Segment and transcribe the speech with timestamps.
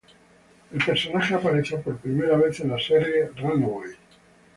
[0.71, 3.97] El personaje apareció por primera vez en la serie "Runaways".